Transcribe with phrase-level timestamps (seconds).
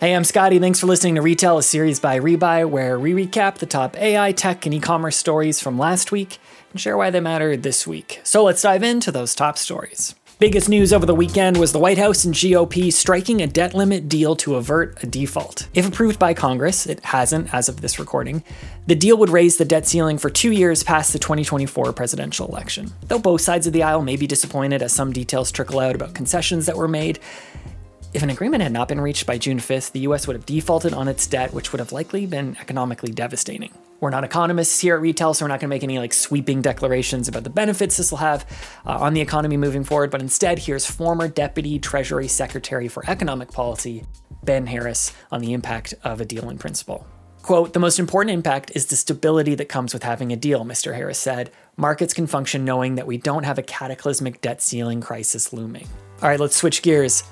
[0.00, 0.58] Hey, I'm Scotty.
[0.58, 4.32] Thanks for listening to Retell, a series by Rebuy, where we recap the top AI,
[4.32, 6.38] tech, and e commerce stories from last week
[6.72, 8.18] and share why they matter this week.
[8.22, 10.14] So let's dive into those top stories.
[10.38, 14.08] Biggest news over the weekend was the White House and GOP striking a debt limit
[14.08, 15.68] deal to avert a default.
[15.74, 18.42] If approved by Congress, it hasn't as of this recording,
[18.86, 22.90] the deal would raise the debt ceiling for two years past the 2024 presidential election.
[23.08, 26.14] Though both sides of the aisle may be disappointed as some details trickle out about
[26.14, 27.18] concessions that were made,
[28.12, 30.92] if an agreement had not been reached by June 5th, the US would have defaulted
[30.92, 33.72] on its debt, which would have likely been economically devastating.
[34.00, 36.60] We're not economists here at Retell, so we're not going to make any like sweeping
[36.60, 38.46] declarations about the benefits this will have
[38.84, 43.52] uh, on the economy moving forward, but instead, here's former Deputy Treasury Secretary for Economic
[43.52, 44.04] Policy,
[44.42, 47.06] Ben Harris, on the impact of a deal in principle.
[47.42, 50.94] Quote, the most important impact is the stability that comes with having a deal, Mr.
[50.94, 51.50] Harris said.
[51.76, 55.88] Markets can function knowing that we don't have a cataclysmic debt ceiling crisis looming.
[56.22, 57.22] All right, let's switch gears.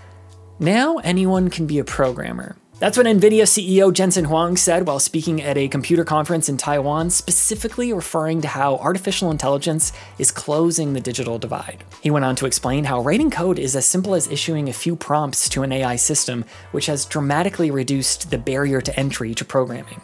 [0.61, 2.57] Now anyone can be a programmer.
[2.81, 7.11] That's what NVIDIA CEO Jensen Huang said while speaking at a computer conference in Taiwan,
[7.11, 11.85] specifically referring to how artificial intelligence is closing the digital divide.
[12.01, 14.97] He went on to explain how writing code is as simple as issuing a few
[14.97, 20.01] prompts to an AI system, which has dramatically reduced the barrier to entry to programming.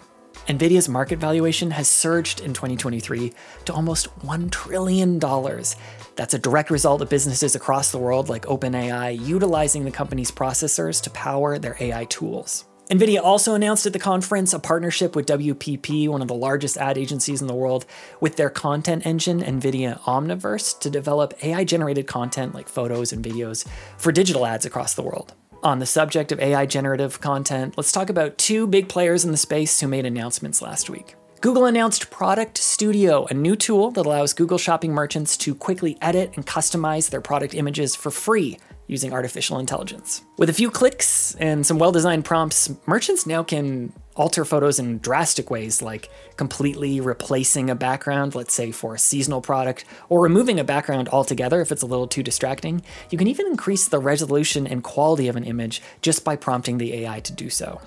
[0.48, 3.33] NVIDIA's market valuation has surged in 2023
[3.64, 5.19] to almost $1 trillion.
[5.19, 11.03] That's a direct result of businesses across the world like OpenAI utilizing the company's processors
[11.03, 12.67] to power their AI tools.
[12.91, 16.98] NVIDIA also announced at the conference a partnership with WPP, one of the largest ad
[16.98, 17.86] agencies in the world,
[18.20, 23.67] with their content engine, NVIDIA Omniverse, to develop AI generated content like photos and videos
[23.97, 25.33] for digital ads across the world.
[25.65, 29.39] On the subject of AI generative content, let's talk about two big players in the
[29.39, 31.15] space who made announcements last week.
[31.41, 36.33] Google announced Product Studio, a new tool that allows Google Shopping merchants to quickly edit
[36.37, 40.22] and customize their product images for free using artificial intelligence.
[40.36, 44.98] With a few clicks and some well designed prompts, merchants now can alter photos in
[44.98, 50.61] drastic ways, like completely replacing a background, let's say for a seasonal product, or removing
[50.61, 52.83] a background altogether if it's a little too distracting.
[53.11, 56.94] You can even increase the resolution and quality of an image just by prompting the
[56.94, 57.80] AI to do so.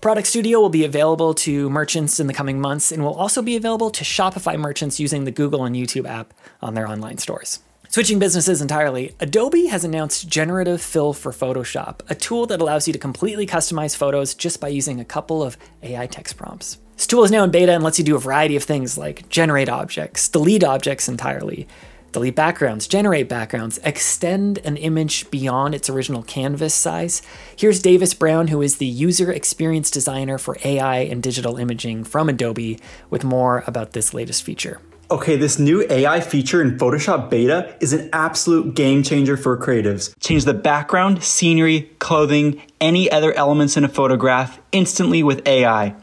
[0.00, 3.56] Product Studio will be available to merchants in the coming months and will also be
[3.56, 7.60] available to Shopify merchants using the Google and YouTube app on their online stores.
[7.92, 12.92] Switching businesses entirely, Adobe has announced Generative Fill for Photoshop, a tool that allows you
[12.92, 16.78] to completely customize photos just by using a couple of AI text prompts.
[16.94, 19.28] This tool is now in beta and lets you do a variety of things like
[19.28, 21.66] generate objects, delete objects entirely,
[22.12, 27.22] delete backgrounds, generate backgrounds, extend an image beyond its original canvas size.
[27.56, 32.28] Here's Davis Brown, who is the user experience designer for AI and digital imaging from
[32.28, 32.78] Adobe,
[33.10, 34.80] with more about this latest feature.
[35.10, 40.14] Okay, this new AI feature in Photoshop Beta is an absolute game changer for creatives.
[40.20, 45.96] Change the background, scenery, clothing, any other elements in a photograph instantly with AI.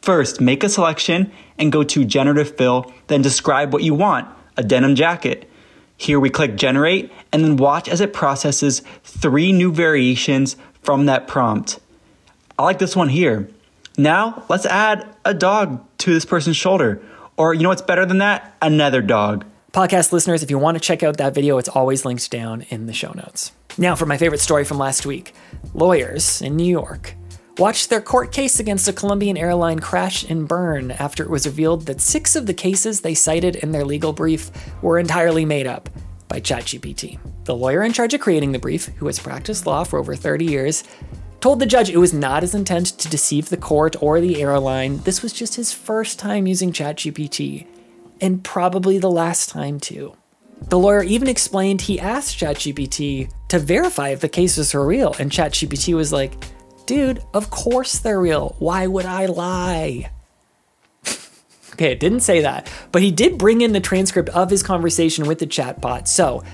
[0.00, 4.62] First, make a selection and go to Generative Fill, then describe what you want a
[4.62, 5.50] denim jacket.
[5.96, 11.26] Here we click Generate and then watch as it processes three new variations from that
[11.26, 11.80] prompt.
[12.56, 13.48] I like this one here.
[13.98, 17.02] Now, let's add a dog to this person's shoulder
[17.36, 18.56] or, you know what's better than that?
[18.60, 19.44] Another dog.
[19.72, 22.86] Podcast listeners, if you want to check out that video, it's always linked down in
[22.86, 23.52] the show notes.
[23.78, 25.34] Now, for my favorite story from last week
[25.72, 27.14] lawyers in New York
[27.58, 31.86] watched their court case against a Colombian airline crash and burn after it was revealed
[31.86, 34.50] that six of the cases they cited in their legal brief
[34.82, 35.88] were entirely made up
[36.28, 37.18] by ChatGPT.
[37.44, 40.44] The lawyer in charge of creating the brief, who has practiced law for over 30
[40.44, 40.84] years,
[41.42, 44.98] told the judge it was not his intent to deceive the court or the airline.
[44.98, 47.66] This was just his first time using ChatGPT,
[48.20, 50.16] and probably the last time too.
[50.68, 55.32] The lawyer even explained he asked ChatGPT to verify if the cases are real, and
[55.32, 56.32] ChatGPT was like,
[56.86, 58.54] dude, of course they're real.
[58.60, 60.12] Why would I lie?
[61.72, 65.26] okay, it didn't say that, but he did bring in the transcript of his conversation
[65.26, 66.06] with the chatbot.
[66.06, 66.44] So,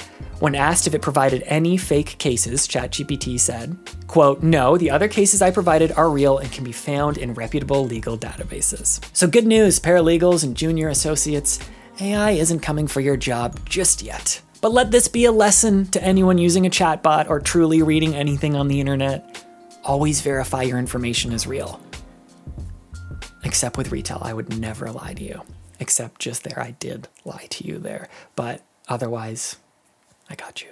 [0.41, 3.77] when asked if it provided any fake cases, ChatGPT said,
[4.07, 7.85] quote, no, the other cases I provided are real and can be found in reputable
[7.85, 9.05] legal databases.
[9.15, 11.59] So good news, paralegals and junior associates,
[12.01, 14.41] AI isn't coming for your job just yet.
[14.61, 18.55] But let this be a lesson to anyone using a chatbot or truly reading anything
[18.55, 19.45] on the internet.
[19.85, 21.81] Always verify your information is real.
[23.45, 25.43] Except with Retell, I would never lie to you.
[25.81, 28.09] Except just there, I did lie to you there.
[28.35, 29.57] But otherwise,
[30.31, 30.69] I got you.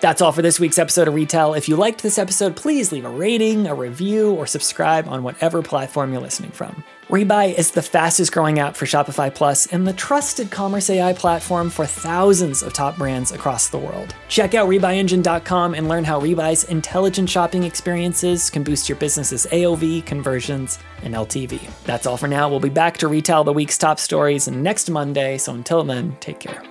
[0.00, 1.56] That's all for this week's episode of Retell.
[1.56, 5.62] If you liked this episode, please leave a rating, a review, or subscribe on whatever
[5.62, 6.84] platform you're listening from.
[7.08, 11.70] Rebuy is the fastest growing app for Shopify Plus and the trusted commerce AI platform
[11.70, 14.14] for thousands of top brands across the world.
[14.28, 20.04] Check out RebuyEngine.com and learn how Rebuy's intelligent shopping experiences can boost your business's AOV,
[20.06, 21.60] conversions, and LTV.
[21.84, 22.48] That's all for now.
[22.48, 26.40] We'll be back to retell the week's top stories next Monday, so until then, take
[26.40, 26.62] care.